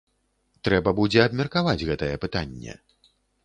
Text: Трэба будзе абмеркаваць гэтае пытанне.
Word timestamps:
Трэба 0.67 0.93
будзе 1.01 1.21
абмеркаваць 1.27 1.87
гэтае 1.93 2.13
пытанне. 2.27 2.73